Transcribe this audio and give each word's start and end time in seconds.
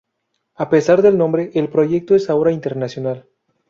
A 0.55 0.71
pesar 0.71 1.03
del 1.03 1.15
nombre, 1.15 1.51
el 1.53 1.69
proyecto 1.69 2.15
es 2.15 2.31
ahora 2.31 2.51
internacional. 2.51 3.27